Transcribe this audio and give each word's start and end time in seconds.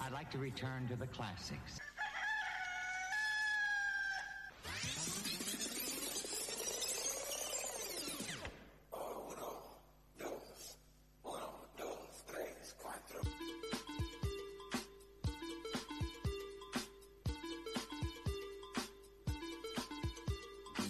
I'd 0.00 0.12
like 0.12 0.30
to 0.30 0.38
return 0.38 0.88
to 0.88 0.96
the 0.96 1.06
classics. 1.06 1.80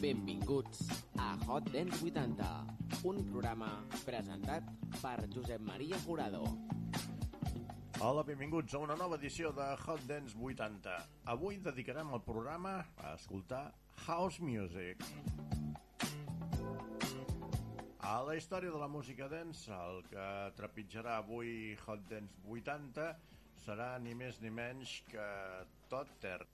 Benvinguts 0.00 0.86
a 1.18 1.44
Hot 1.46 1.72
Dance 1.72 2.04
80, 2.04 2.20
un 3.02 3.24
programa 3.32 3.82
presentat 4.04 4.62
per 5.00 5.26
Josep 5.32 5.58
Maria 5.60 5.96
Jurado. 6.04 6.75
Hola, 8.06 8.22
benvinguts 8.22 8.70
a 8.76 8.78
una 8.78 8.94
nova 8.94 9.16
edició 9.18 9.48
de 9.50 9.64
Hot 9.82 10.04
Dance 10.06 10.36
80. 10.38 10.92
Avui 11.32 11.56
dedicarem 11.58 12.12
el 12.14 12.20
programa 12.22 12.74
a 13.02 13.16
escoltar 13.16 13.72
House 14.04 14.38
Music. 14.38 15.02
A 17.98 18.12
la 18.28 18.36
història 18.38 18.70
de 18.70 18.78
la 18.78 18.86
música 18.86 19.26
dance, 19.26 19.66
el 19.74 19.98
que 20.06 20.28
trepitjarà 20.60 21.18
avui 21.24 21.74
Hot 21.82 22.06
Dance 22.06 22.46
80 22.46 23.10
serà 23.64 23.90
ni 23.98 24.14
més 24.14 24.38
ni 24.38 24.54
menys 24.54 25.00
que 25.10 25.26
Terry. 26.22 26.46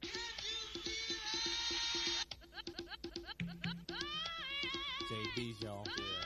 JB's, 5.05 5.61
y'all. 5.61 5.85
Yeah. 5.99 6.22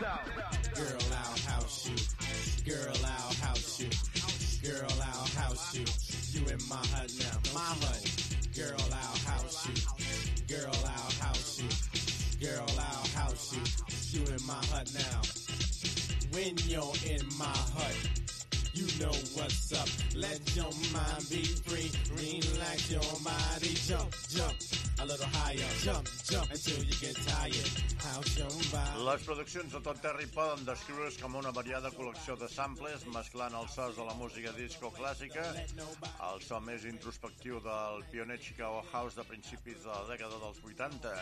Girl, 0.00 0.08
I'll 1.12 1.52
house 1.52 1.88
you. 1.88 2.72
Girl, 2.72 2.96
I'll 3.04 3.34
house 3.34 3.80
you. 3.80 3.88
Girl, 4.68 4.90
I'll 4.90 5.26
house 5.38 5.74
you. 5.74 5.84
You 6.32 6.48
in 6.48 6.58
my 6.68 6.84
hut 6.92 7.12
now. 7.20 7.38
My 7.54 7.60
hut. 7.60 8.02
Girl, 8.56 8.74
I'll 8.80 9.32
house 9.32 9.68
you. 9.68 10.56
Girl, 10.56 10.74
I'll 10.74 11.12
house 11.22 11.60
you. 11.60 12.44
Girl, 12.44 12.66
I'll 12.76 13.06
house 13.14 13.54
you. 13.54 14.18
You 14.18 14.26
in 14.34 14.44
my 14.46 14.54
hut 14.72 14.90
now. 14.94 15.22
When 16.32 16.56
you're 16.66 16.92
in 17.06 17.22
my 17.38 17.44
hut, 17.44 17.96
you 18.72 18.86
know 18.98 19.12
what's 19.34 19.72
up. 19.72 19.88
Let 20.16 20.56
your 20.56 20.72
mind 20.92 21.30
be 21.30 21.44
free. 21.44 21.92
Relax 22.16 22.90
your 22.90 23.00
body. 23.22 23.74
Jump, 23.86 24.12
jump. 24.28 24.83
A 25.00 25.06
little 25.06 25.26
higher. 25.32 25.70
Jump, 25.82 26.08
jump 26.24 26.50
until 26.50 26.84
you 26.84 26.94
get 27.00 27.16
tired. 27.26 27.94
Your. 28.36 29.04
Les 29.04 29.22
produccions 29.24 29.72
de 29.72 29.80
Todd 29.80 30.00
Terry 30.02 30.26
poden 30.34 30.64
descriure's 30.66 31.16
com 31.22 31.36
una 31.40 31.50
variada 31.56 31.90
col·lecció 31.94 32.36
de 32.36 32.48
samples 32.52 33.06
mesclant 33.14 33.56
els 33.58 33.74
sons 33.78 33.96
de 33.96 34.04
la 34.04 34.14
música 34.18 34.52
disco 34.56 34.90
clàssica, 34.92 35.44
el 36.28 36.44
so 36.44 36.60
més 36.60 36.84
introspectiu 36.90 37.60
del 37.64 38.04
pioner 38.12 38.38
Chicago 38.44 38.84
House 38.92 39.16
de 39.16 39.24
principis 39.30 39.82
de 39.86 39.90
la 39.90 40.04
dècada 40.10 40.40
dels 40.44 40.62
80 40.62 41.14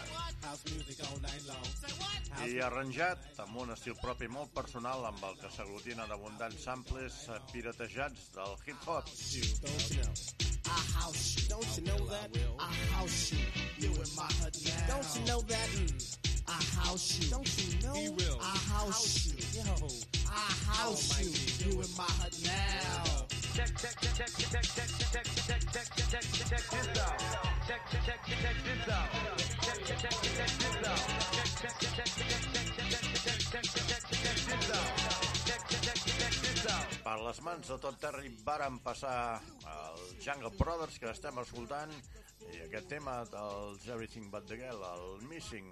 House 0.43 0.65
music 0.75 1.03
all 1.09 1.21
night 1.23 1.47
long. 1.47 2.49
i 2.49 2.61
arranjat 2.67 3.43
amb 3.47 3.61
un 3.65 3.75
estil 3.77 3.99
propi 4.03 4.29
molt 4.29 4.55
personal 4.57 5.07
amb 5.11 5.23
el 5.31 5.39
que 5.43 5.53
s'aglutinen 5.55 6.17
abundants 6.19 6.65
samples 6.67 7.25
piratejats 7.53 8.33
del 8.39 8.57
hip-hop. 8.67 10.52
Don't 10.65 10.75
you 10.77 10.77
know? 10.77 10.77
I 10.77 10.93
house 10.95 11.37
you. 11.37 11.49
Don't 11.49 11.77
you 11.77 11.85
know 11.85 12.07
that? 12.07 12.31
I 12.59 12.73
house 12.93 13.33
you. 13.33 13.39
You 13.79 13.89
in 13.95 14.09
my 14.17 14.23
hut 14.23 14.57
now. 14.65 14.95
Don't 14.95 15.17
you 15.17 15.27
know 15.27 15.41
that? 15.43 15.69
Mm. 15.75 16.17
I 16.49 16.53
house 16.53 17.19
you. 17.19 17.31
Don't 17.31 17.59
you 17.59 17.87
know? 17.87 17.95
He 17.95 18.09
will. 18.11 18.39
I 18.41 18.57
house, 18.71 19.27
you. 19.27 19.61
Yo. 19.61 19.89
I 20.29 20.53
house 20.71 21.21
you. 21.21 21.71
You 21.71 21.81
in 21.81 21.89
my 21.97 22.05
hut 22.05 22.35
now. 22.45 23.27
check, 23.55 23.69
check, 23.77 24.01
check, 24.01 24.15
check, 24.15 24.29
check, 24.29 24.63
check, 24.63 24.89
check, 24.93 25.23
check, 25.23 25.65
check, 25.73 25.89
check, 25.93 26.11
check, 26.11 26.25
check 26.49 26.65
this 26.71 27.01
out. 27.01 27.21
Check, 27.67 27.81
check, 27.91 28.05
check, 28.07 28.21
check 28.43 28.57
this 28.65 28.89
out. 28.93 29.09
Check, 29.63 29.79
check, 29.87 29.99
check, 29.99 30.13
check 30.13 30.51
this 30.59 30.89
out. 30.89 30.99
Check, 31.33 31.51
check, 31.61 31.81
check, 31.81 31.95
check, 31.95 32.07
check, 32.07 32.29
check, 32.29 32.43
check, 32.43 32.52
Per 37.13 37.19
les 37.21 37.39
mans 37.45 37.69
de 37.69 37.77
Todd 37.77 37.97
Terry 38.01 38.31
varen 38.41 38.79
passar 38.81 39.17
el 39.69 39.99
Jungle 40.25 40.51
Brothers 40.57 40.95
que 41.03 41.11
estem 41.11 41.41
escoltant 41.43 41.91
i 42.55 42.63
aquest 42.65 42.89
tema 42.89 43.19
dels 43.35 43.85
Everything 43.85 44.31
But 44.33 44.47
The 44.49 44.57
Girl, 44.63 44.81
el 44.95 45.27
Missing. 45.29 45.69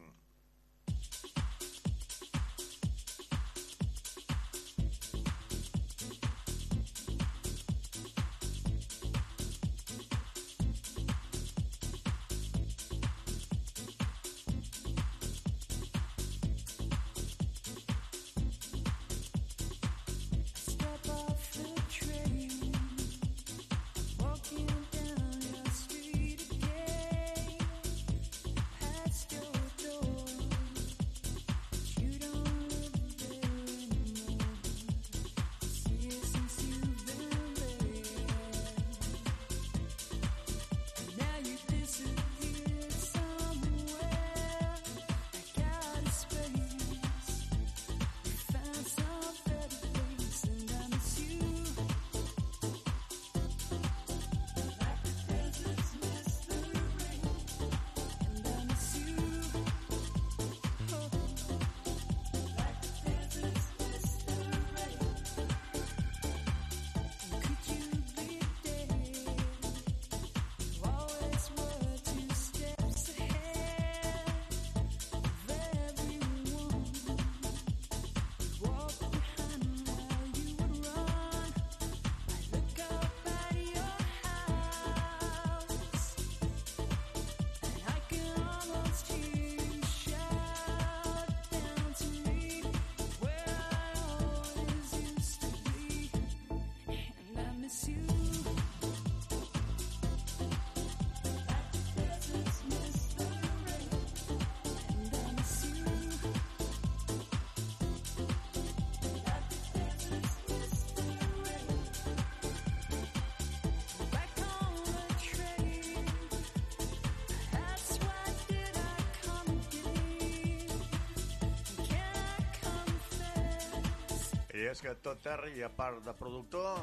I 124.61 124.67
és 124.69 124.81
que 124.85 124.93
tot 125.01 125.23
Terry, 125.25 125.63
a 125.65 125.71
part 125.73 126.03
de 126.05 126.13
productor, 126.13 126.83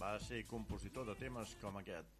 va 0.00 0.10
ser 0.26 0.42
compositor 0.50 1.06
de 1.06 1.14
temes 1.22 1.54
com 1.62 1.78
aquest. 1.78 2.10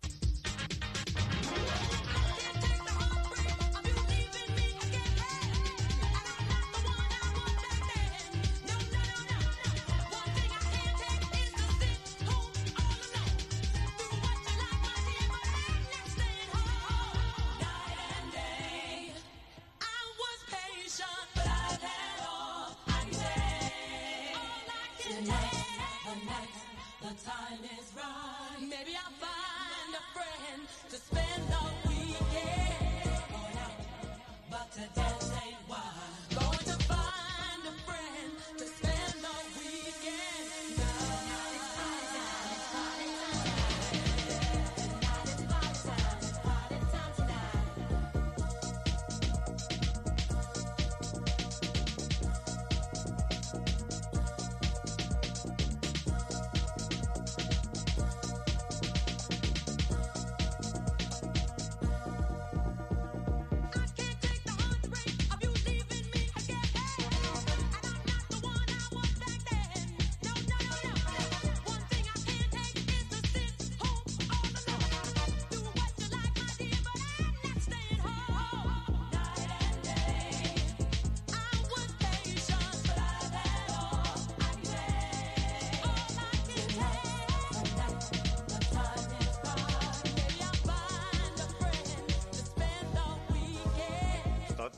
To 30.90 30.96
spend 30.96 31.31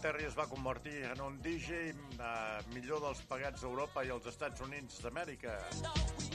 Terry 0.04 0.26
es 0.28 0.34
va 0.36 0.44
convertir 0.44 0.98
en 1.08 1.20
un 1.24 1.38
DJ 1.40 1.76
eh, 1.88 1.92
millor 2.74 2.98
dels 3.00 3.22
pagats 3.24 3.62
a 3.62 3.68
Europa 3.70 4.02
i 4.04 4.10
als 4.12 4.26
Estats 4.28 4.60
Units 4.66 4.98
d'Amèrica. 5.00 5.54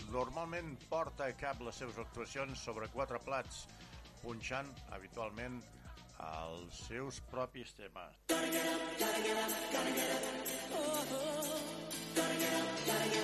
Normalment 0.10 0.72
porta 0.90 1.28
a 1.30 1.36
cap 1.38 1.62
les 1.62 1.78
seves 1.78 2.00
actuacions 2.02 2.64
sobre 2.66 2.90
quatre 2.96 3.22
plats, 3.28 3.68
punxant 4.24 4.72
habitualment 4.98 5.60
els 6.32 6.82
seus 6.88 7.22
propis 7.30 7.78
temes. 7.78 8.18
I 8.34 8.34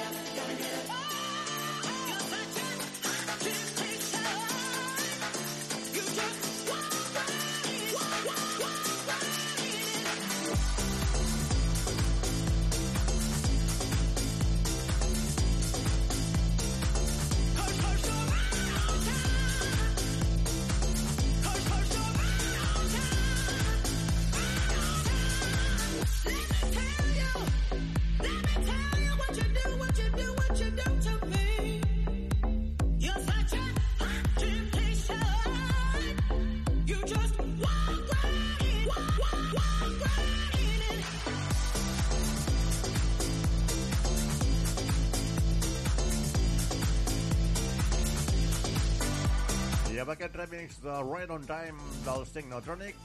amb 0.06 1.05
aquest 50.26 50.38
remix 50.40 50.78
de 50.82 50.94
Right 51.06 51.30
on 51.30 51.44
Time 51.46 51.78
del 52.06 52.26
Technotronic 52.34 52.98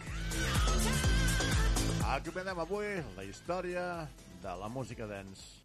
acomiadem 2.15 2.65
avui 2.65 2.89
la 3.19 3.27
història 3.29 3.87
de 4.41 4.55
la 4.63 4.73
música 4.73 5.09
dance. 5.11 5.60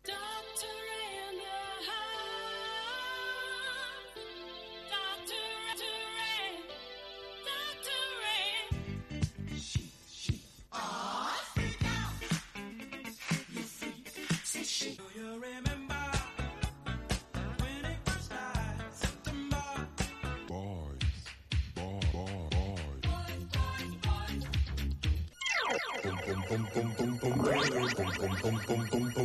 pum, 28.46 28.60
pum, 28.68 28.86
pum, 28.92 29.12
pum. 29.12 29.25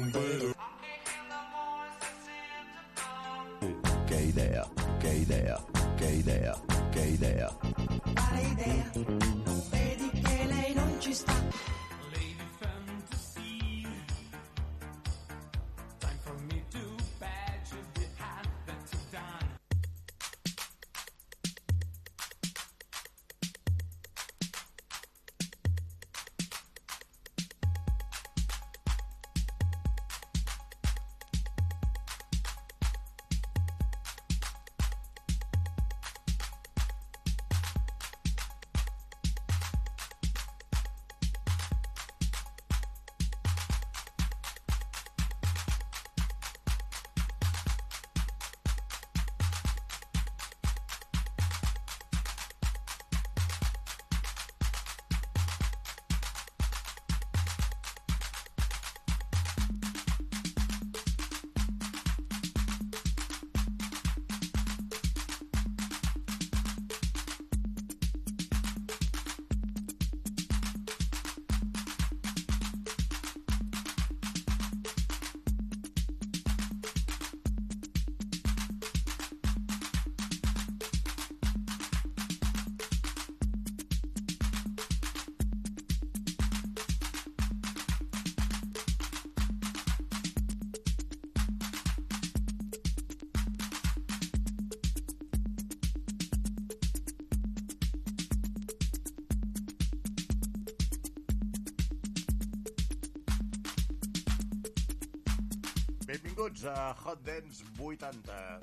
Benvinguts 106.11 106.64
a 106.64 106.93
Hot 107.05 107.23
Dance 107.23 107.62
80. 107.79 108.61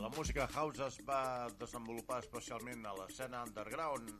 La 0.00 0.08
música 0.08 0.48
house 0.54 0.80
es 0.88 0.96
va 1.06 1.46
desenvolupar 1.60 2.18
especialment 2.18 2.82
a 2.82 2.94
l'escena 2.98 3.44
underground 3.46 4.10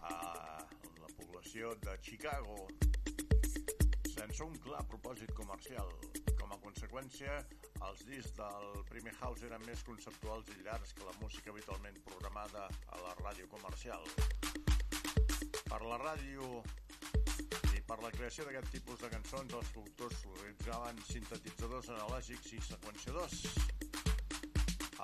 a 0.00 0.14
la 1.02 1.12
població 1.12 1.74
de 1.84 1.98
Chicago 2.08 2.56
sense 4.14 4.40
un 4.48 4.56
clar 4.64 4.80
propòsit 4.88 5.36
comercial. 5.36 5.92
Com 6.40 6.56
a 6.56 6.60
conseqüència, 6.64 7.36
els 7.84 8.08
discs 8.08 8.32
del 8.40 8.84
primer 8.88 9.12
house 9.20 9.44
eren 9.52 9.60
més 9.68 9.84
conceptuals 9.84 10.48
i 10.56 10.60
llargs 10.64 10.96
que 10.96 11.04
la 11.04 11.18
música 11.20 11.52
habitualment 11.52 12.00
programada 12.08 12.70
a 12.88 13.04
la 13.04 13.12
ràdio 13.20 13.44
comercial. 13.52 14.08
Per 15.68 15.84
la 15.84 16.00
ràdio 16.00 16.62
per 17.90 17.98
la 18.04 18.10
creació 18.14 18.44
d'aquest 18.46 18.68
tipus 18.70 19.00
de 19.02 19.08
cançons, 19.10 19.54
els 19.58 19.70
productors 19.74 20.20
utilitzaven 20.30 21.00
sintetitzadors 21.08 21.88
analògics 21.90 22.52
i 22.54 22.60
seqüenciadors. 22.62 23.40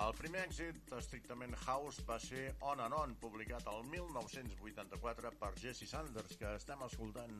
El 0.04 0.14
primer 0.14 0.44
èxit 0.44 0.92
estrictament 0.94 1.56
house 1.64 2.04
va 2.06 2.20
ser 2.22 2.44
On 2.70 2.84
and 2.84 2.94
On, 2.94 3.16
publicat 3.18 3.66
el 3.72 3.82
1984 3.90 5.34
per 5.40 5.50
Jesse 5.58 5.90
Sanders, 5.90 6.38
que 6.38 6.54
estem 6.60 6.86
escoltant. 6.86 7.34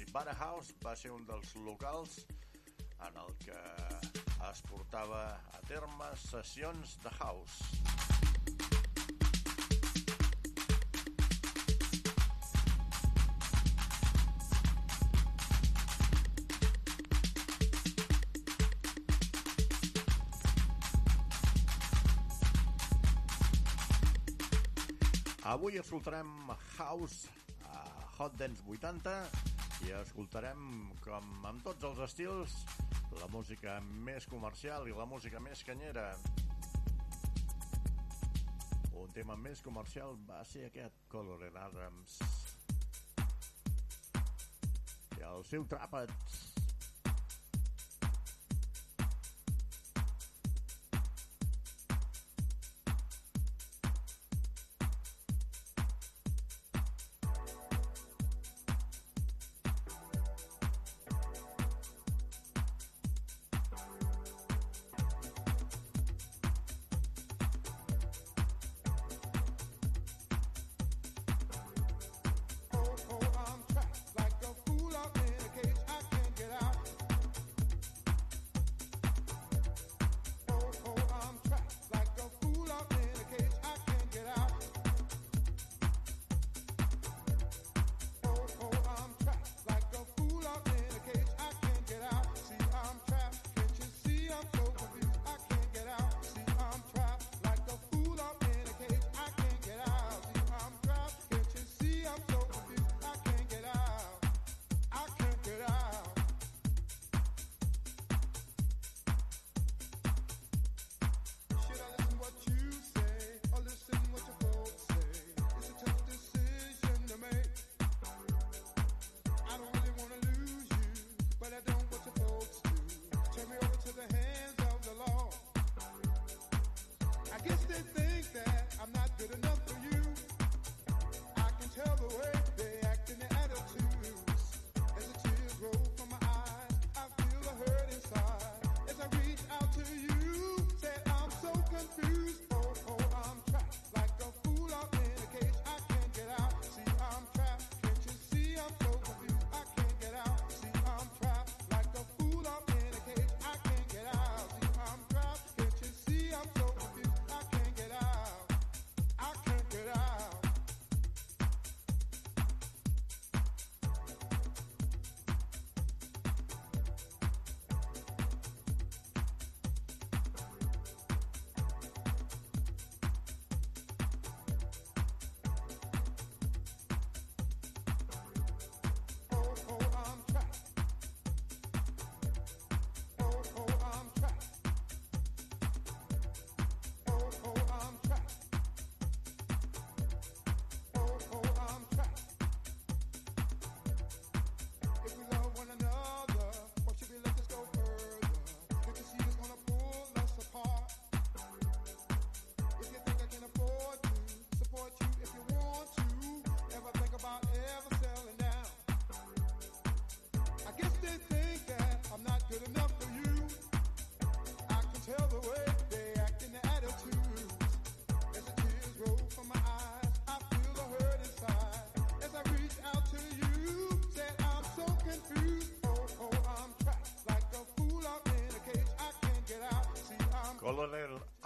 I 0.00 0.08
Bara 0.14 0.38
House 0.40 0.72
va 0.80 0.96
ser 0.96 1.12
un 1.12 1.28
dels 1.28 1.52
locals 1.68 2.22
en 3.10 3.20
el 3.26 3.36
que 3.44 3.60
es 4.48 4.64
portava 4.72 5.26
a 5.52 5.64
terme 5.68 6.14
sessions 6.24 6.96
de 7.04 7.18
house. 7.20 7.89
Avui 25.50 25.80
escoltarem 25.80 26.28
House 26.78 27.28
a 27.66 27.80
Hot 28.22 28.36
Dance 28.38 28.62
80 28.70 29.10
i 29.82 29.88
escoltarem, 29.98 30.60
com 31.02 31.46
amb 31.48 31.64
tots 31.66 31.88
els 31.88 31.98
estils, 32.04 32.54
la 33.18 33.26
música 33.32 33.80
més 33.82 34.28
comercial 34.30 34.86
i 34.86 34.94
la 34.94 35.08
música 35.10 35.42
més 35.42 35.64
canyera. 35.66 36.04
Un 38.94 39.10
tema 39.16 39.34
més 39.34 39.58
comercial 39.66 40.14
va 40.30 40.44
ser 40.46 40.68
aquest 40.68 41.02
Color 41.10 41.42
Adams. 41.50 42.20
I 45.18 45.26
el 45.32 45.42
seu 45.50 45.66
tràpat. 45.66 46.14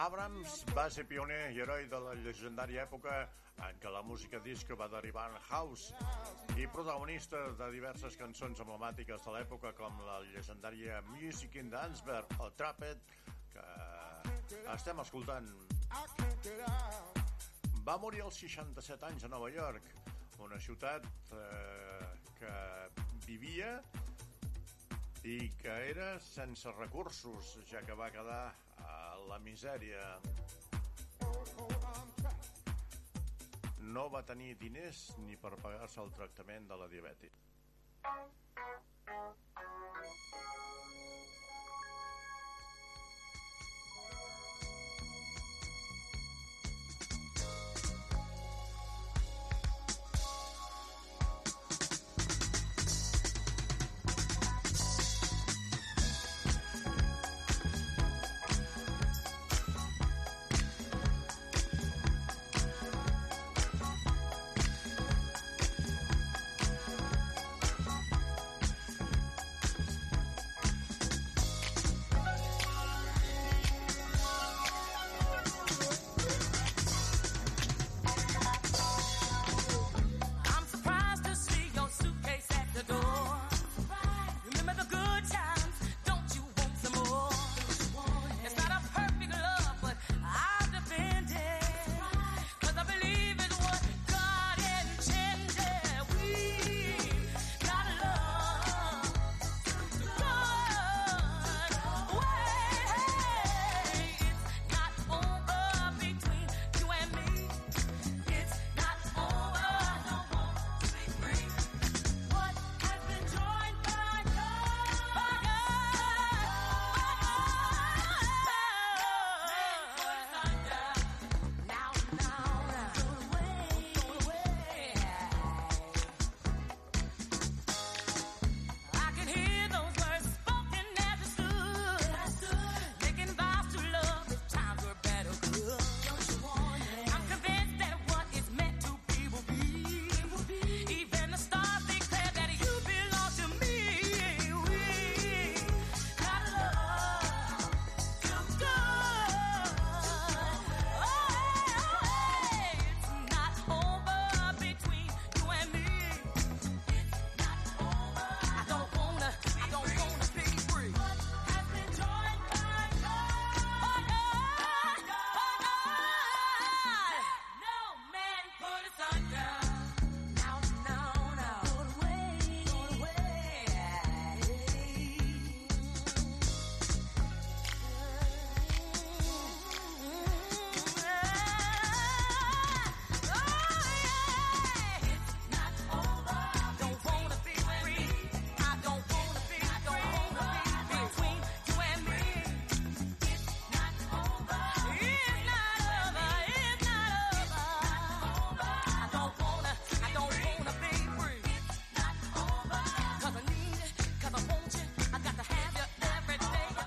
Abrams 0.05 0.65
va 0.77 0.83
ser 0.93 1.07
pioner 1.09 1.55
i 1.55 1.61
heroi 1.63 1.87
de 1.89 1.99
la 2.05 2.13
llegendària 2.19 2.83
època 2.83 3.13
en 3.65 3.79
què 3.81 3.93
la 3.95 4.03
música 4.05 4.41
disco 4.45 4.77
va 4.77 4.89
derivar 4.93 5.31
en 5.31 5.39
house 5.49 5.95
i 6.61 6.67
protagonista 6.75 7.41
de 7.61 7.69
diverses 7.73 8.19
cançons 8.21 8.61
emblemàtiques 8.61 9.25
de 9.25 9.33
l'època 9.37 9.73
com 9.79 9.97
la 10.05 10.19
llegendària 10.27 10.99
Music 11.09 11.57
in 11.63 11.73
Danceberg 11.73 12.37
o 12.37 12.51
Trapped 12.59 13.01
que 13.55 13.65
estem 14.75 15.01
escoltant. 15.01 15.49
Va 17.89 17.97
morir 18.03 18.27
als 18.27 18.43
67 18.45 19.09
anys 19.09 19.25
a 19.25 19.33
Nova 19.33 19.49
York. 19.57 19.89
una 20.45 20.59
ciutat 20.59 21.05
eh, 21.33 22.07
que 22.37 22.55
vivia 23.25 23.79
i 25.25 25.49
que 25.57 25.75
era 25.91 26.19
sense 26.21 26.71
recursos, 26.77 27.55
ja 27.71 27.81
que 27.87 27.97
va 27.97 28.11
quedar 28.13 28.43
a 28.85 28.97
la 29.31 29.39
misèria. 29.41 30.03
No 33.95 34.09
va 34.13 34.25
tenir 34.29 34.53
diners 34.61 35.07
ni 35.25 35.39
per 35.41 35.55
pagar-se 35.63 36.03
el 36.05 36.13
tractament 36.19 36.69
de 36.69 36.79
la 36.81 36.91
diabetis. 36.93 37.41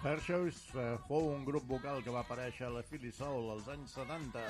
Day. 0.08 0.18
Hershows 0.18 0.76
eh, 0.76 0.98
fou 1.08 1.34
un 1.34 1.44
grup 1.46 1.66
vocal 1.68 2.02
que 2.04 2.12
va 2.14 2.22
aparèixer 2.24 2.68
a 2.68 2.72
la 2.72 2.84
Philly 2.84 3.12
Soul 3.12 3.52
als 3.52 3.68
anys 3.68 3.96
70. 3.98 4.44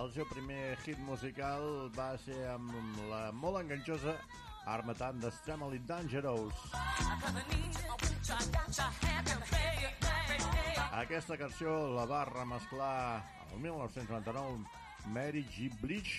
El 0.00 0.10
seu 0.14 0.26
primer 0.26 0.76
hit 0.82 0.98
musical 1.06 1.90
va 1.94 2.14
ser 2.18 2.40
amb 2.50 2.72
la 3.10 3.28
molt 3.32 3.60
enganxosa 3.60 4.16
Armatan 4.66 5.20
de 5.20 5.28
Extremely 5.28 5.78
Dangerous. 5.86 6.54
Aquesta 11.04 11.38
cançó 11.38 11.76
la 11.94 12.06
va 12.10 12.24
remesclar 12.32 13.22
el 13.52 13.60
1999 13.60 14.64
Mary 15.14 15.44
G. 15.54 15.70
Bleach 15.82 16.14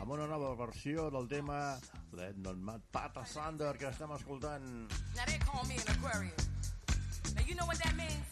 amb 0.00 0.16
una 0.16 0.26
nova 0.26 0.54
versió 0.58 1.10
del 1.14 1.28
tema 1.30 1.78
Let 2.16 2.42
Not 2.42 2.58
Mad 2.58 2.90
Pata 2.90 3.26
Sander 3.26 3.76
que 3.78 3.90
estem 3.92 4.14
escoltant. 4.18 4.70
Now 5.14 5.26
they 5.26 5.38
call 5.46 5.66
me 5.68 5.76
an 5.78 5.96
Aquarius. 5.96 6.57
You 7.48 7.54
know 7.54 7.64
what 7.64 7.78
that 7.78 7.96
means? 7.96 8.28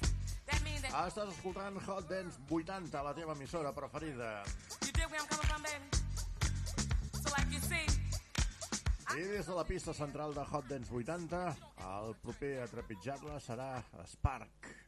That 0.46 0.60
means 0.62 0.82
that 0.82 0.92
Estàs 0.92 1.30
escoltant 1.32 1.80
Hot 1.86 2.04
Dance 2.08 2.36
80, 2.50 3.02
la 3.02 3.14
teva 3.14 3.32
emissora 3.32 3.72
preferida. 3.72 4.42
you 4.84 4.92
dig 4.92 5.06
where 5.10 5.20
I'm 5.20 5.26
coming 5.26 5.46
from, 5.48 5.62
baby. 5.62 5.88
So 7.22 7.30
like 7.32 7.48
you 7.50 7.60
see, 7.60 7.86
I 9.08 9.22
des 9.24 9.46
de 9.46 9.54
la 9.54 9.64
pista 9.64 9.94
central 9.94 10.34
de 10.34 10.44
Hot 10.44 10.68
Dance 10.68 10.92
80, 10.92 11.56
el 11.78 12.14
proper 12.20 12.60
a 12.60 12.66
trepitjar-la 12.66 13.40
serà 13.40 13.70
Spark. 14.04 14.85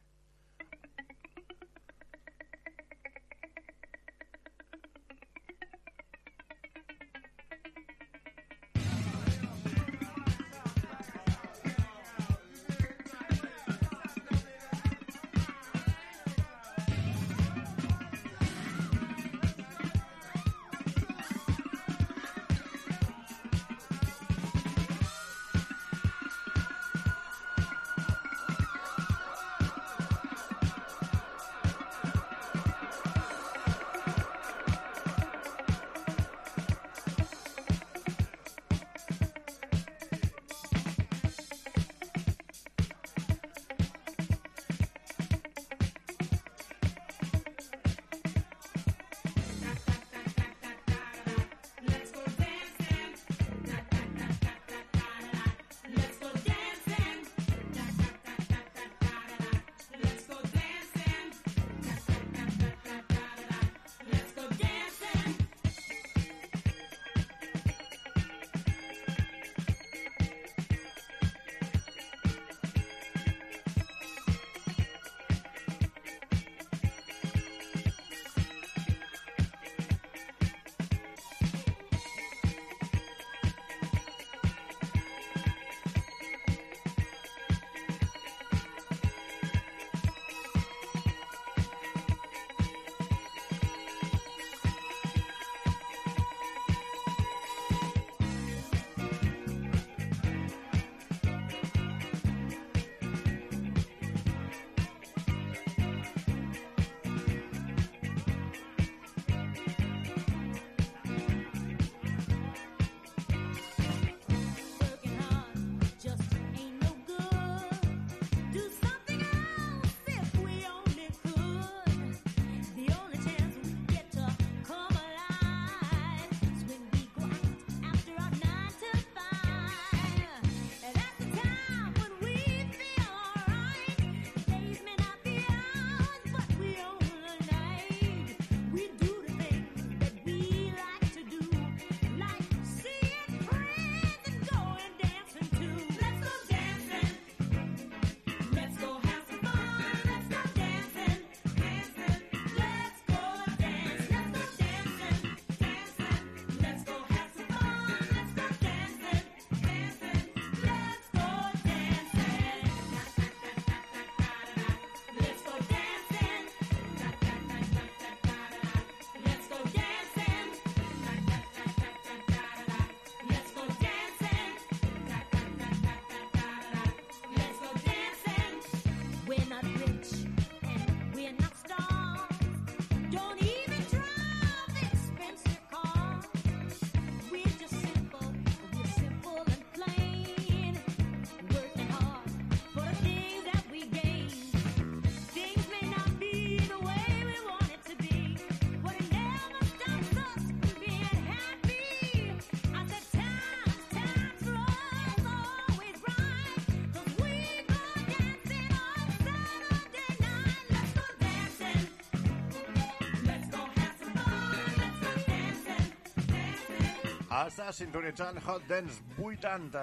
Està 217.39 217.69
sintonitzant 217.71 218.35
Hot 218.51 218.65
Dance 218.67 218.99
80, 219.15 219.81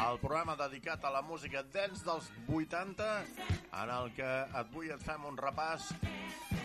el 0.00 0.18
programa 0.22 0.54
dedicat 0.56 1.02
a 1.04 1.10
la 1.12 1.20
música 1.20 1.60
dance 1.74 2.06
dels 2.06 2.30
80, 2.48 3.08
en 3.82 3.92
el 3.96 4.08
que 4.16 4.28
avui 4.60 4.88
et 4.94 5.02
fem 5.04 5.26
un 5.28 5.36
repàs 5.36 5.90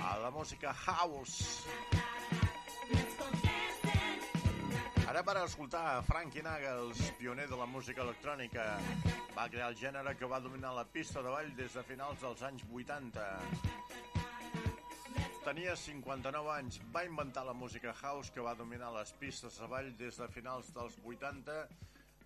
a 0.08 0.13
la 0.22 0.30
música 0.32 0.72
house. 0.86 1.65
Ara 5.12 5.26
per 5.28 5.36
escoltar 5.41 6.00
Frankie 6.08 6.46
Nagels, 6.48 7.04
pioner 7.20 7.50
de 7.52 7.60
la 7.60 7.67
música 7.67 8.06
electrònica, 8.06 8.70
va 9.36 9.50
crear 9.52 9.67
el 9.74 9.76
gènere 9.84 10.15
que 10.15 10.32
va 10.32 10.39
dominar 10.39 10.72
la 10.78 10.88
pista 10.88 11.20
de 11.20 11.36
ball 11.36 11.52
des 11.60 11.76
de 11.76 11.84
finals 11.91 12.24
dels 12.24 12.48
anys 12.54 12.63
80. 12.72 14.11
Tenia 15.41 15.71
59 15.73 16.51
anys, 16.54 16.75
va 16.93 17.01
inventar 17.01 17.41
la 17.47 17.56
música 17.58 17.95
house 18.04 18.30
que 18.30 18.43
va 18.45 18.54
dominar 18.54 18.91
les 18.93 19.10
pistes 19.17 19.58
de 19.58 19.69
ball 19.71 19.89
des 19.97 20.19
de 20.21 20.27
finals 20.36 20.69
dels 20.75 20.99
80 21.01 21.56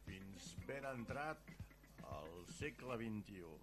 fins 0.04 0.50
ben 0.68 0.84
entrat 0.92 1.54
al 2.18 2.28
segle 2.58 3.00
XXI. 3.00 3.56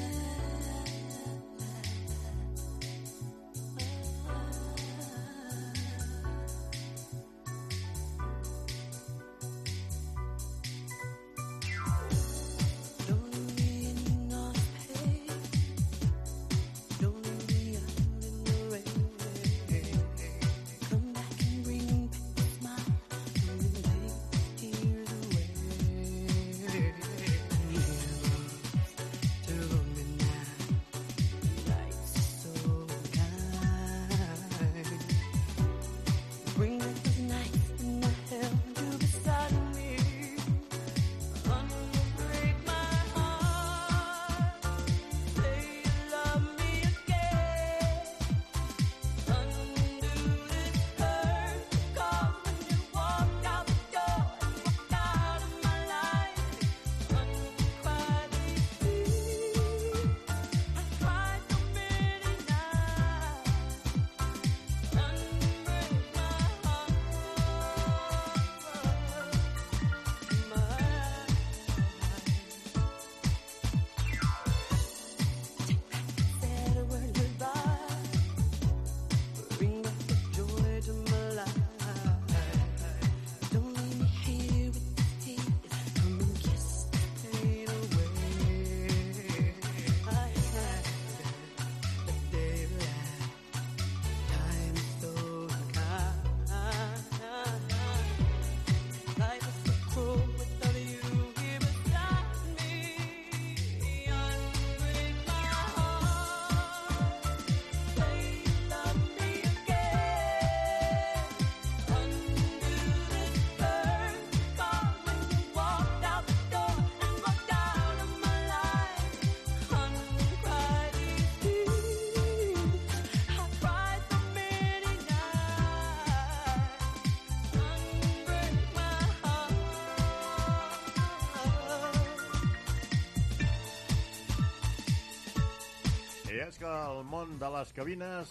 És 136.43 136.57
que 136.59 136.67
al 136.67 137.05
món 137.07 137.37
de 137.39 137.49
les 137.55 137.71
cabines 137.77 138.31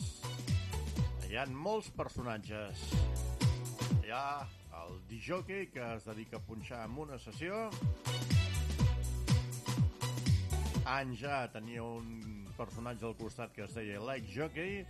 hi 1.29 1.37
ha 1.39 1.45
molts 1.47 1.87
personatges. 1.95 2.81
Hi 4.03 4.11
ha 4.11 4.43
el 4.81 4.97
disjockey 5.07 5.69
que 5.71 5.85
es 5.95 6.03
dedica 6.09 6.41
a 6.41 6.43
punxar 6.43 6.81
en 6.89 6.97
una 7.05 7.19
sessió. 7.23 7.69
Anys 10.91 11.21
ja 11.23 11.39
tenia 11.55 11.85
un 11.87 12.43
personatge 12.57 13.07
al 13.07 13.15
costat 13.21 13.55
que 13.55 13.63
es 13.63 13.77
deia 13.79 14.03
Like 14.03 14.27
Jockey, 14.35 14.83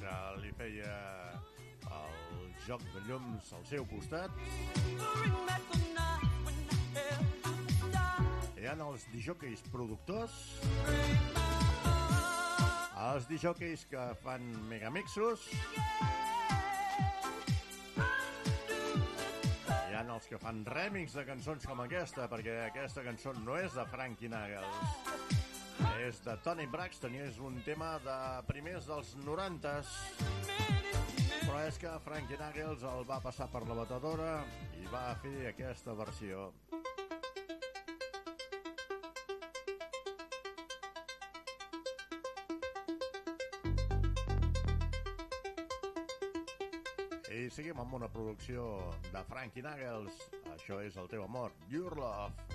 que 0.00 0.16
li 0.40 0.56
feia 0.56 0.96
el 2.00 2.48
joc 2.64 2.80
de 2.94 3.04
llums 3.10 3.52
al 3.52 3.68
seu 3.68 3.84
costat. 3.92 4.32
Hi 8.56 8.70
ha 8.72 8.78
els 8.80 9.04
disjockeys 9.12 9.60
productors, 9.68 10.32
els 13.12 13.26
disjockeys 13.28 13.84
que 13.90 14.02
fan 14.22 14.44
megamixos, 14.70 15.44
hi 19.84 19.96
ha 19.96 20.02
els 20.14 20.28
que 20.30 20.40
fan 20.40 20.62
remix 20.70 21.16
de 21.18 21.24
cançons 21.28 21.66
com 21.68 21.82
aquesta, 21.84 22.28
perquè 22.32 22.56
aquesta 22.68 23.04
cançó 23.06 23.34
no 23.42 23.58
és 23.60 23.76
de 23.76 23.84
Frankie 23.92 24.30
Nagels, 24.32 25.20
és 26.04 26.18
de 26.24 26.36
Tony 26.44 26.66
Braxton 26.70 27.14
i 27.16 27.22
és 27.26 27.38
un 27.40 27.60
tema 27.66 27.94
de 28.04 28.16
primers 28.48 28.88
dels 28.90 29.14
90s. 29.24 29.94
Però 31.44 31.60
és 31.64 31.78
que 31.80 31.92
Frankie 32.04 32.40
Nagels 32.40 32.84
el 32.88 33.06
va 33.08 33.20
passar 33.24 33.50
per 33.52 33.64
la 33.68 33.78
batedora 33.82 34.34
i 34.80 34.88
va 34.92 35.06
fer 35.22 35.38
aquesta 35.52 35.96
versió. 35.96 36.50
Seguim 47.54 47.78
amb 47.78 47.92
una 47.94 48.08
producció 48.10 48.64
de 49.12 49.20
Frankie 49.28 49.62
Nagels. 49.62 50.16
Això 50.56 50.80
és 50.82 50.96
el 50.98 51.06
teu 51.12 51.22
amor, 51.22 51.54
Your 51.70 51.94
Love. 52.00 52.53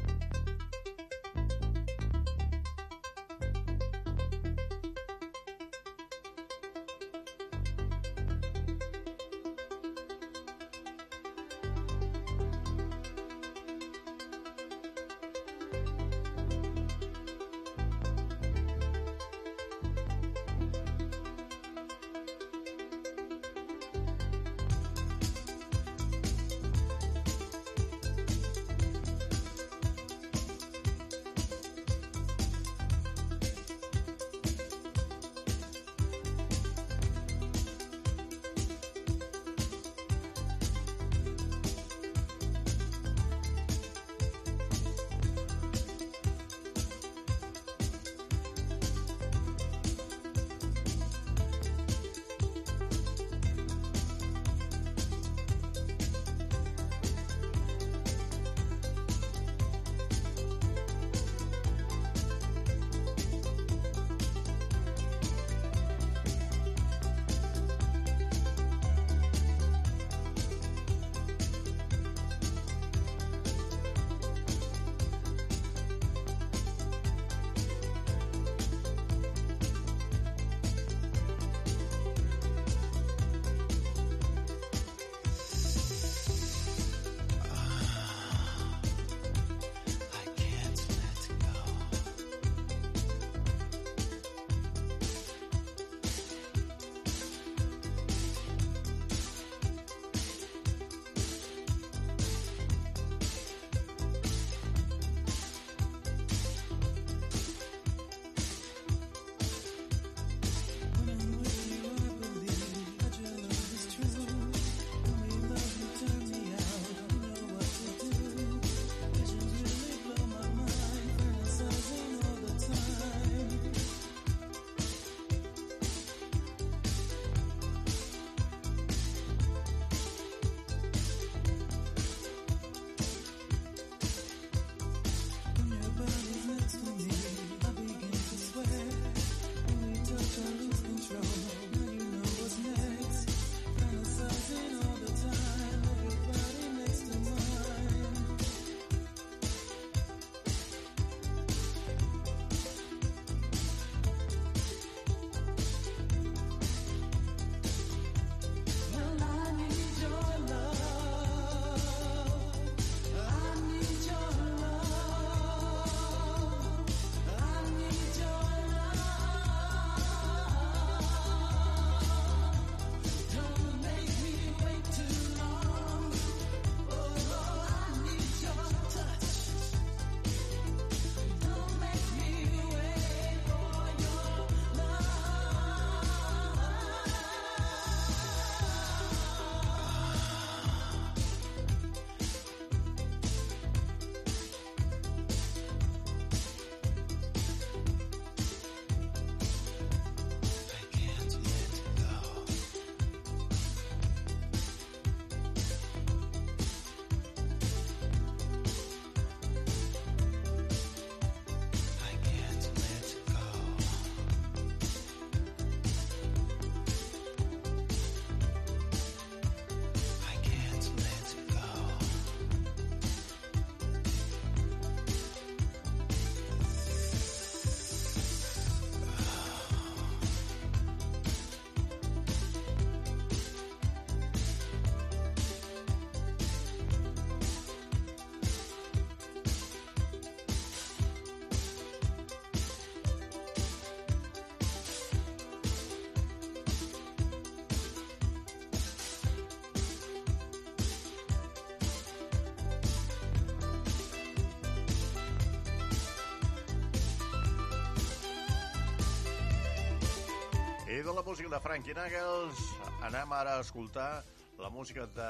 I 260.90 261.04
de 261.06 261.14
la 261.14 261.22
música 261.22 261.50
de 261.50 261.60
Frankie 261.62 261.94
Knuckles 261.94 262.58
anem 263.06 263.34
ara 263.38 263.52
a 263.58 263.62
escoltar 263.62 264.24
la 264.58 264.72
música 264.74 265.06
de 265.06 265.28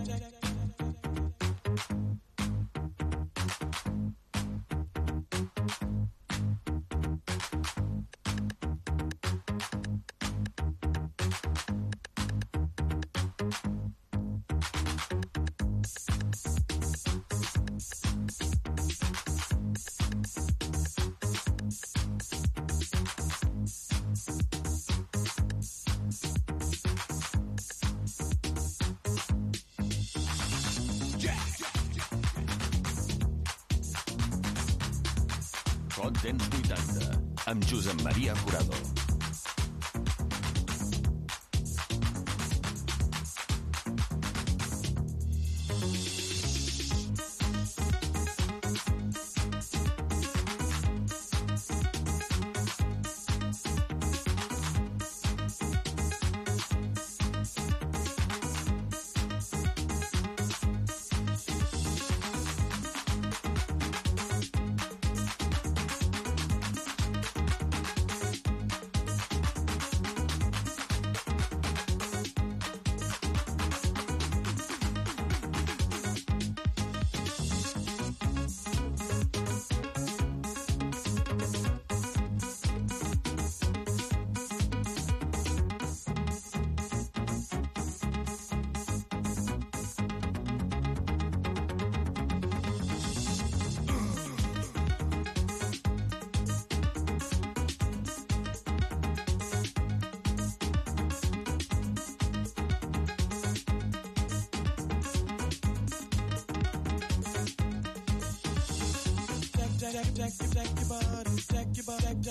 Sofía 38.21 38.35
Jurado. 38.35 38.80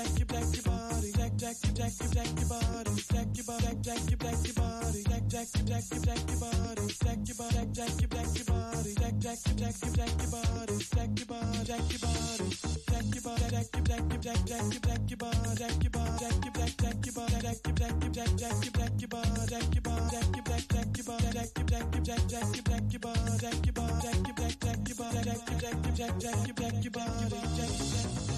back 0.01 0.19
your 0.19 0.27
back 0.27 0.55
your 0.55 0.63
body 0.65 1.13
back 1.13 1.37
back 1.37 1.57
your 1.63 1.75
back 1.75 1.93
your 2.01 2.09
back 2.09 2.33
your 2.41 2.49
body 2.49 3.03
back 3.13 3.29
your 3.37 3.45
back 3.45 3.83
back 3.85 4.01
your 4.09 4.17
back 4.17 4.41
your 4.47 4.55
body 4.55 5.03
back 5.05 5.25
back 5.29 5.49
your 5.53 5.65
back 5.69 5.85
your 5.91 6.01
back 6.01 6.25
your 6.25 6.41
body 6.41 6.95
back 7.01 7.21
your 7.21 7.37
back 7.37 7.53
back 7.53 8.01
your 8.01 8.09
back 8.09 8.31
your 8.33 8.47
body 8.49 8.95
back 8.97 9.17
back 9.21 9.41
your 9.45 9.57
back 9.61 9.77
your 9.77 9.93
back 9.93 10.17
your 10.21 10.39
body 10.41 10.85
back 10.89 11.11
your 11.11 12.01
body 12.01 12.49
back 12.49 12.81
your 12.81 12.81
body 12.81 12.81
back 12.81 13.05
your 13.11 13.23
body 13.23 13.51
back 13.51 13.69
your 13.71 13.85
back 13.85 14.01
your 14.01 14.21
back 14.21 14.45
back 14.47 14.67
your 14.71 14.81
back 14.81 15.05
your 15.05 15.19
body 15.21 15.49
back 15.51 15.77
your 15.81 15.91
body 15.91 16.17
back 16.21 16.39
your 16.41 16.53
back 16.53 16.77
back 16.81 16.97
your 17.01 17.15
body 17.15 17.37
back 17.41 17.61
your 17.61 17.75
back 17.75 17.97
your 18.01 18.11
back 18.11 18.37
back 18.37 18.57
your 18.61 18.73
back 18.73 18.95
your 19.01 19.11
body 19.11 19.47
back 19.51 19.69
your 19.75 19.83
body 19.83 20.09
back 20.11 20.29
your 20.31 20.45
back 20.45 20.65
back 20.71 20.97
your 20.97 21.05
body 21.05 21.29
back 21.31 21.53
your 21.57 21.67
back 21.67 21.87
your 21.91 22.05
back 22.05 22.25
back 22.31 22.49
your 22.51 22.65
back 22.65 22.85
your 22.91 23.01
body 23.01 23.37
back 23.41 23.61
your 23.61 23.75
body 23.75 24.01
back 24.01 24.27
your 24.27 24.35
back 24.35 24.57
back 24.61 24.89
your 24.89 24.97
body 24.97 25.21
back 25.21 25.45
your 25.47 25.61
back 25.61 25.79
your 25.81 25.95
back 25.97 26.21
back 26.21 26.47
your 26.47 26.55
back 26.55 26.85
your 26.85 26.91
body 26.91 27.29
back 27.29 27.49
your 27.57 27.69
back 27.69 28.30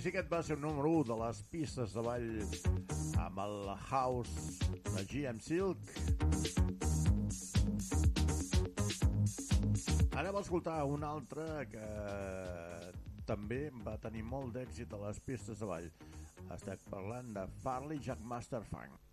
sí 0.00 0.12
que 0.14 0.20
aquest 0.22 0.30
va 0.32 0.38
ser 0.40 0.54
el 0.56 0.62
número 0.62 0.90
1 1.02 1.04
de 1.10 1.16
les 1.20 1.40
pistes 1.52 1.92
de 1.92 2.02
ball 2.04 2.28
amb 3.20 3.40
el 3.42 3.56
House 3.90 4.56
de 4.86 5.02
GM 5.10 5.40
Silk. 5.44 5.76
Anem 10.16 10.38
a 10.38 10.40
escoltar 10.40 10.78
un 10.88 11.04
altre 11.04 11.46
que 11.74 11.84
també 13.28 13.60
va 13.84 13.98
tenir 14.00 14.24
molt 14.24 14.56
d'èxit 14.56 14.96
a 14.96 15.02
les 15.04 15.20
pistes 15.26 15.60
de 15.60 15.68
ball. 15.68 15.92
Estic 16.56 16.88
parlant 16.88 17.34
de 17.36 17.44
Farley 17.60 18.00
Jackmaster 18.00 18.64
Funk. 18.72 19.09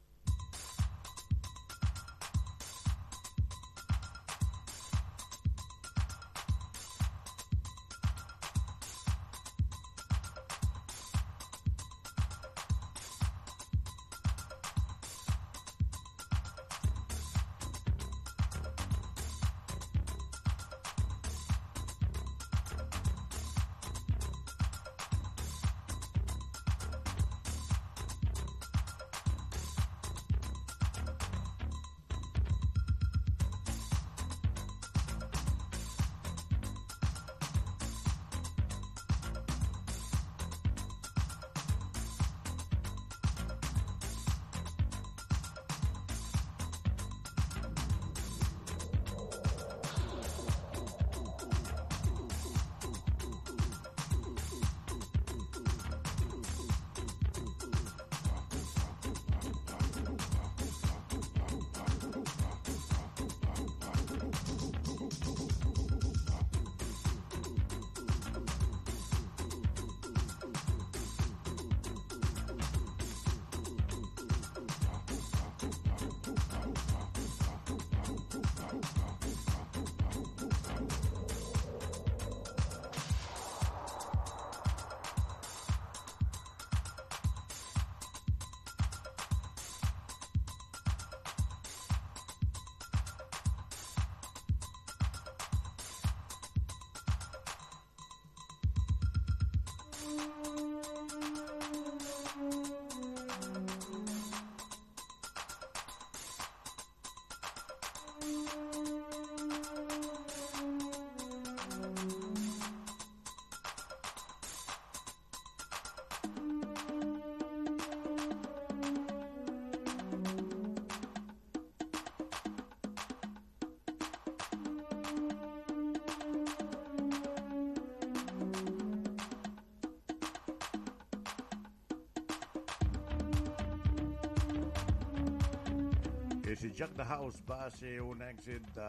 Si 136.58 136.72
Jack 136.74 136.96
the 136.96 137.04
House 137.04 137.44
va 137.46 137.68
ser 137.70 138.00
un 138.02 138.22
èxit 138.26 138.66
de 138.74 138.88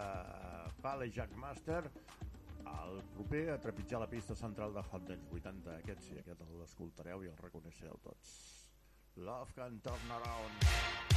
Pale 0.81 1.11
Jack 1.13 1.35
Master, 1.37 1.83
el 2.65 3.03
proper 3.17 3.43
a 3.53 3.59
trepitjar 3.61 4.01
la 4.01 4.09
pista 4.09 4.37
central 4.37 4.73
de 4.73 4.85
Hot 4.91 5.05
Dance 5.11 5.29
80, 5.41 5.77
aquest 5.83 6.09
sí, 6.09 6.17
aquest 6.23 6.47
l'escoltareu 6.61 7.27
i 7.27 7.33
el 7.33 7.37
reconeixereu 7.45 8.01
tots. 8.09 8.33
Love 9.17 9.53
can 9.59 9.81
turn 9.85 10.17
around. 10.21 11.08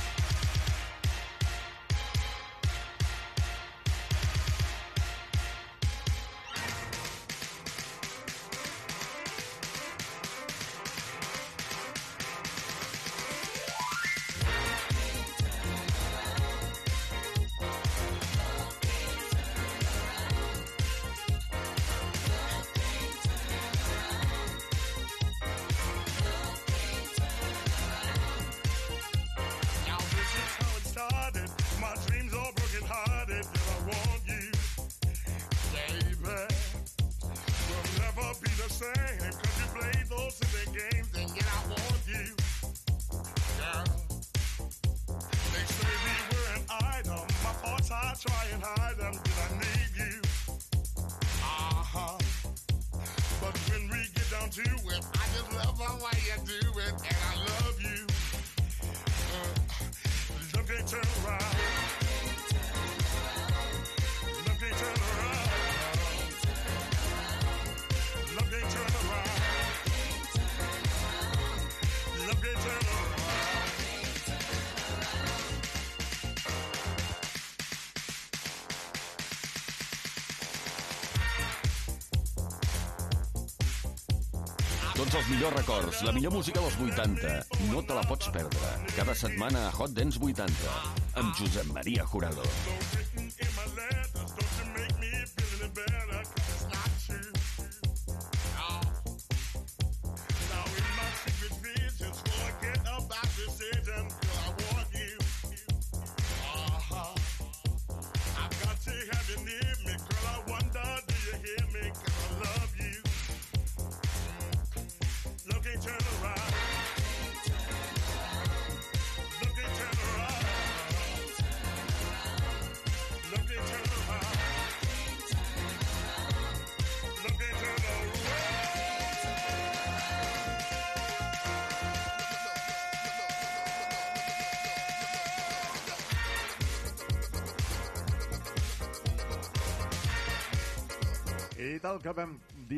Millors 85.31 85.55
records, 85.55 86.03
la 86.03 86.11
millor 86.11 86.33
música 86.33 86.59
dels 86.59 86.77
80. 86.77 87.50
No 87.69 87.83
te 87.85 87.93
la 87.93 88.01
pots 88.07 88.31
perdre. 88.33 88.71
Cada 88.95 89.13
setmana 89.15 89.67
a 89.67 89.75
Hot 89.77 89.93
Dance 89.97 90.19
80. 90.19 90.75
Amb 91.21 91.37
Josep 91.37 91.69
Maria 91.75 92.07
Jurado. 92.09 92.49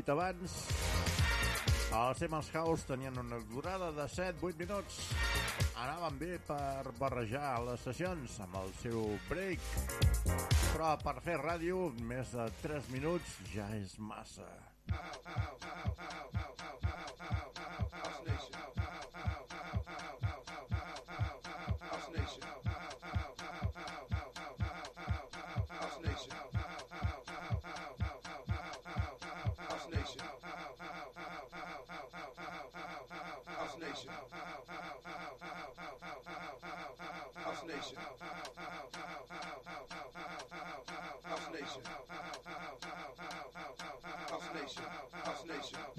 Dit 0.04 0.10
abans, 0.12 0.54
els 1.95 2.20
Semas 2.20 2.49
House 2.58 2.84
tenien 2.89 3.16
una 3.22 3.38
durada 3.47 3.91
de 3.95 4.08
7-8 4.12 4.60
minuts. 4.60 4.97
Anaven 5.80 6.18
bé 6.20 6.39
per 6.43 6.91
barrejar 6.99 7.54
les 7.70 7.86
sessions 7.88 8.36
amb 8.43 8.58
el 8.64 8.74
seu 8.82 9.06
break. 9.30 9.64
Però 10.74 10.91
per 11.06 11.16
fer 11.24 11.39
ràdio, 11.39 11.88
més 12.12 12.36
de 12.36 12.49
3 12.66 12.91
minuts 12.97 13.38
ja 13.54 13.70
és 13.80 13.95
massa. 14.12 14.49
Nation. 34.04 34.14
House 37.36 37.64
Nation. 37.68 37.97
House 41.24 41.47
Nation. 41.54 41.82
House 44.30 44.49
Nation. 44.54 44.84
House 45.24 45.45
Nation. 45.47 45.93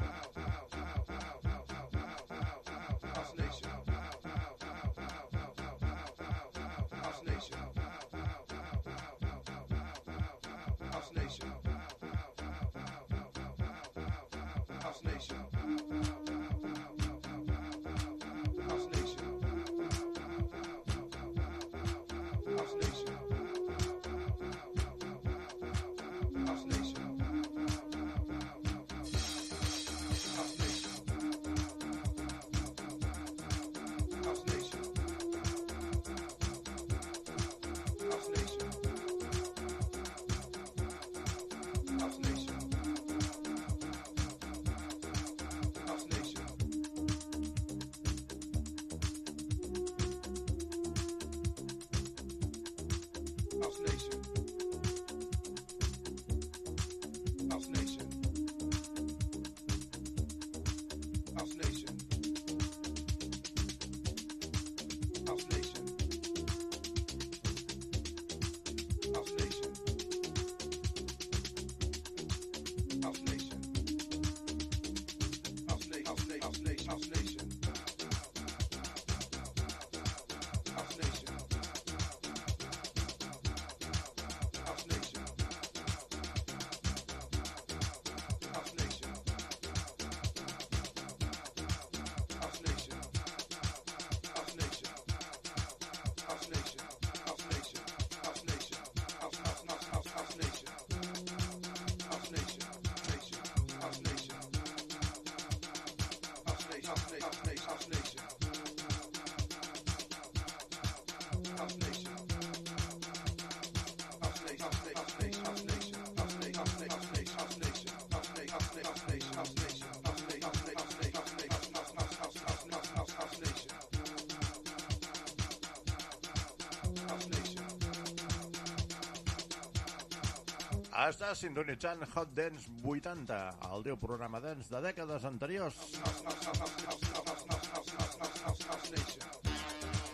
Està 130.94 131.32
sintonitzant 131.34 132.04
Hot 132.14 132.30
Dance 132.38 132.70
80, 132.86 133.36
el 133.66 133.82
teu 133.82 133.96
programa 133.98 134.38
dance 134.38 134.70
de 134.70 134.78
dècades 134.84 135.24
anteriors. 135.26 135.74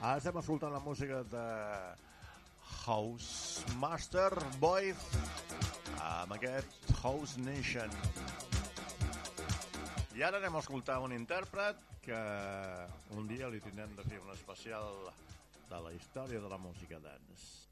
Estem 0.01 0.39
escoltant 0.41 0.73
la 0.73 0.81
música 0.81 1.21
de 1.35 1.43
House 2.87 3.67
Master 3.77 4.31
Boy 4.63 4.95
amb 6.01 6.33
aquest 6.39 6.89
House 7.03 7.37
Nation. 7.45 7.93
I 10.17 10.25
ara 10.25 10.41
anem 10.41 10.57
a 10.57 10.65
escoltar 10.65 10.97
un 11.05 11.13
intèrpret 11.13 11.77
que 12.09 12.25
un 13.21 13.29
dia 13.29 13.53
li 13.53 13.61
tindrem 13.61 13.93
de 14.01 14.09
fer 14.09 14.25
un 14.25 14.33
especial 14.33 15.13
de 15.69 15.85
la 15.85 15.93
història 15.93 16.41
de 16.41 16.49
la 16.49 16.63
música 16.65 17.05
dance. 17.05 17.69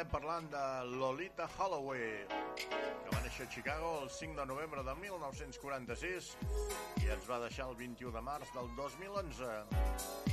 Estem 0.00 0.12
parlant 0.12 0.46
de 0.48 0.60
Lolita 0.96 1.44
Holloway, 1.58 2.24
que 2.56 3.12
va 3.12 3.20
néixer 3.20 3.44
a 3.44 3.50
Chicago 3.52 3.90
el 4.00 4.08
5 4.08 4.40
de 4.40 4.46
novembre 4.48 4.80
de 4.86 4.94
1946 5.02 6.32
i 7.04 7.12
ens 7.18 7.28
va 7.28 7.42
deixar 7.44 7.68
el 7.68 7.76
21 7.84 8.16
de 8.16 8.24
març 8.32 8.56
del 8.56 8.72
2011. 8.80 10.29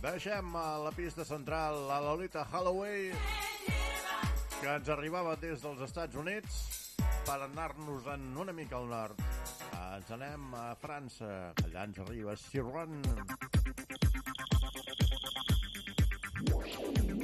Deixem 0.00 0.54
a 0.56 0.78
la 0.80 0.90
pista 0.96 1.26
central 1.28 1.74
la 1.84 1.98
Lolita 2.00 2.46
Holloway, 2.48 3.10
que 4.56 4.68
ens 4.72 4.88
arribava 4.88 5.34
des 5.36 5.60
dels 5.60 5.82
Estats 5.84 6.16
Units 6.16 6.54
per 7.26 7.36
anar-nos 7.44 8.06
en 8.14 8.24
una 8.40 8.54
mica 8.56 8.78
al 8.78 8.88
nord. 8.88 9.20
Ens 9.76 10.08
anem 10.16 10.54
a 10.56 10.62
França, 10.80 11.28
allà 11.66 11.84
ens 11.84 12.00
arriba 12.00 12.32
Siron. 12.40 12.96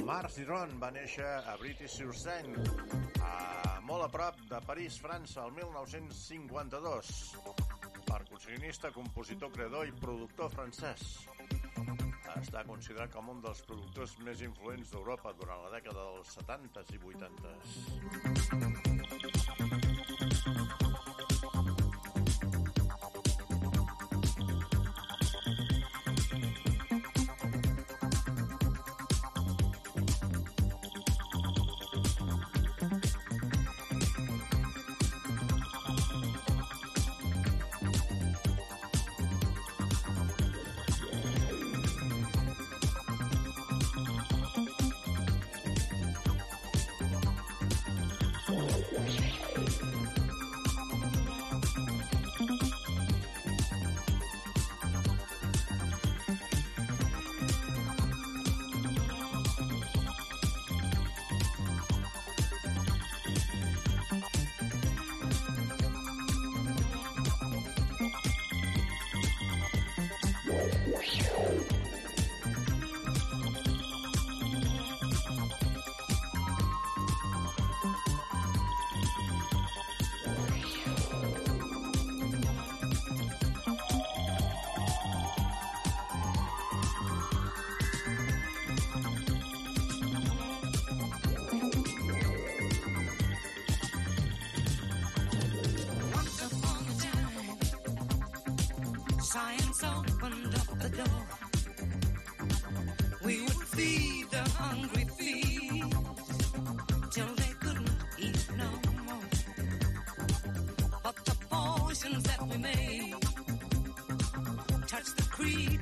Marc 0.05 0.35
Siron 0.35 0.77
va 0.77 0.91
néixer 0.93 1.31
a 1.49 1.57
British-sur-Seine, 1.57 2.61
a 3.25 3.79
molt 3.89 4.05
a 4.05 4.11
prop 4.13 4.37
de 4.53 4.61
París, 4.69 5.01
França, 5.01 5.47
el 5.49 5.57
1952. 5.57 7.15
Percussionista, 8.05 8.93
compositor, 8.93 9.49
creador 9.57 9.89
i 9.89 9.97
productor 9.97 10.53
francès. 10.53 11.25
Està 12.37 12.61
considerat 12.67 13.09
com 13.13 13.29
un 13.33 13.39
dels 13.43 13.61
productors 13.69 14.13
més 14.27 14.41
influents 14.45 14.91
d'Europa 14.93 15.33
durant 15.39 15.63
la 15.65 15.71
dècada 15.77 16.01
dels 16.11 16.29
70s 16.37 16.89
i 16.93 16.99
80s. 17.13 17.67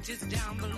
Creatures 0.05 0.27
down 0.27 0.57
below, 0.57 0.74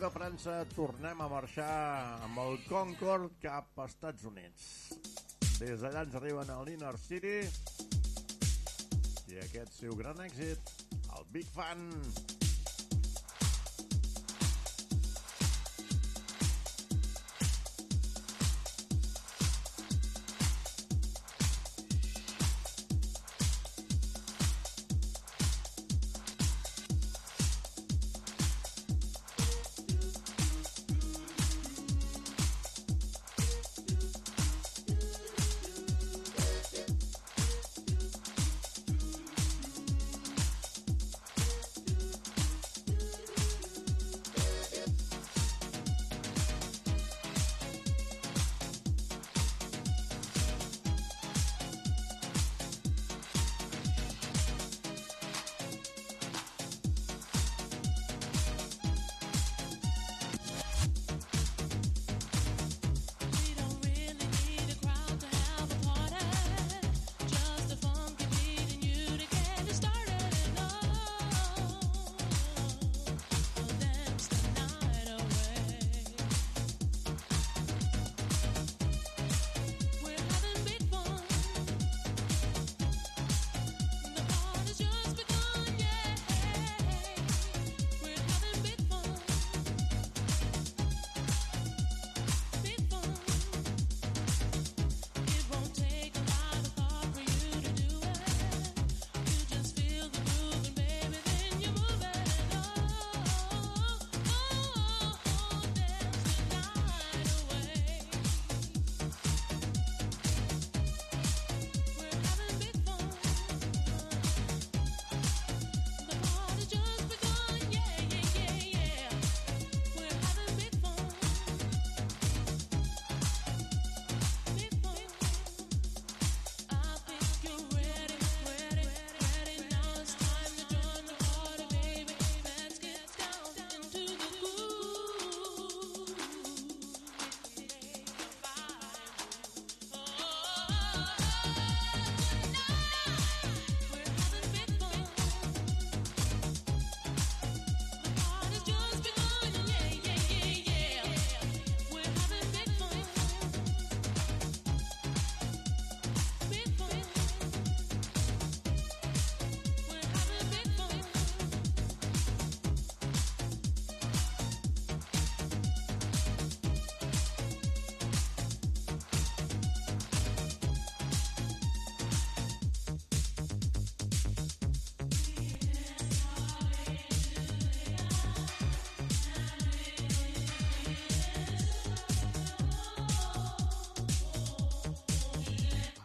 de 0.00 0.08
França 0.08 0.52
tornem 0.72 1.18
a 1.20 1.26
marxar 1.28 1.72
amb 2.24 2.40
el 2.40 2.54
Concorde 2.64 3.28
cap 3.42 3.82
als 3.82 3.92
Estats 3.92 4.24
Units. 4.30 4.64
Des 5.58 5.84
d'allà 5.84 6.06
ens 6.06 6.16
arriben 6.16 6.54
a 6.54 6.56
l'Inner 6.64 6.94
City 7.02 7.36
i 9.28 9.40
aquest 9.44 9.76
seu 9.76 10.00
gran 10.00 10.24
èxit, 10.24 10.76
el 11.18 11.32
Big 11.36 11.52
Fan. 11.52 11.88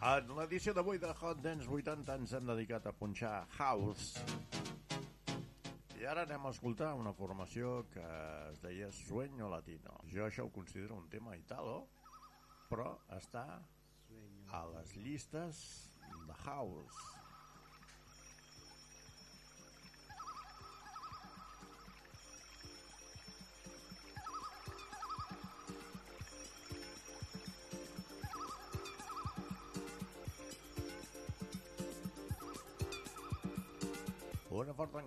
En 0.06 0.28
l'edició 0.38 0.70
d'avui 0.70 1.00
de 1.02 1.08
Hot 1.10 1.40
Dance 1.42 1.66
80 1.66 2.14
ens 2.20 2.32
hem 2.36 2.44
dedicat 2.46 2.84
a 2.86 2.92
punxar 2.94 3.40
House. 3.56 4.20
I 5.98 6.06
ara 6.06 6.22
anem 6.22 6.46
a 6.46 6.52
escoltar 6.54 6.92
una 6.94 7.10
formació 7.16 7.72
que 7.90 8.04
es 8.52 8.62
deia 8.62 8.92
Sueño 8.94 9.50
Latino. 9.50 9.96
Jo 10.12 10.28
això 10.28 10.46
ho 10.46 10.54
considero 10.54 10.94
un 10.94 11.10
tema 11.10 11.34
italo, 11.34 11.80
però 12.70 12.92
està 13.18 13.44
a 14.54 14.64
les 14.76 14.94
llistes 14.94 15.66
de 16.28 16.42
House. 16.44 17.15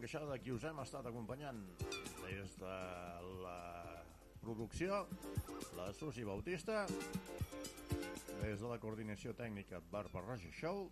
Encaixada 0.09 0.39
qui 0.41 0.49
us 0.49 0.63
hem 0.65 0.79
estat 0.81 1.05
acompanyant 1.05 1.59
des 2.23 2.53
de 2.57 2.77
la 3.43 3.59
producció, 4.41 5.03
la 5.77 5.85
Susi 5.93 6.23
Bautista, 6.25 6.79
des 8.39 8.57
de 8.57 8.71
la 8.71 8.79
coordinació 8.81 9.35
tècnica 9.37 9.83
Barba 9.91 10.23
Roja 10.25 10.49
Show, 10.49 10.89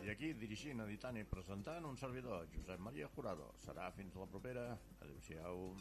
i 0.00 0.08
aquí 0.08 0.32
dirigint, 0.40 0.80
editant 0.86 1.20
i 1.20 1.28
presentant 1.28 1.84
un 1.84 2.00
servidor, 2.00 2.48
Josep 2.56 2.80
Maria 2.80 3.12
Jurado. 3.12 3.52
Serà 3.66 3.92
fins 4.00 4.16
la 4.16 4.30
propera. 4.32 4.70
Adéu-siau. 5.04 5.74